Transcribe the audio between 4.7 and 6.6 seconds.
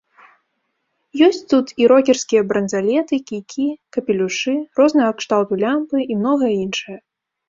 рознага кшталту лямпы і многае